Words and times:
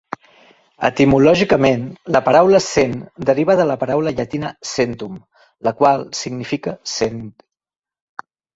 Etimològicament, 0.87 1.83
la 2.15 2.21
paraula 2.29 2.61
"cent" 2.69 2.95
deriva 3.31 3.57
de 3.61 3.67
la 3.73 3.77
paraula 3.83 4.15
llatina 4.21 4.51
"centum", 4.73 5.21
la 5.71 5.77
qual 5.83 6.05
significa 6.25 6.77
"cent". 6.97 7.25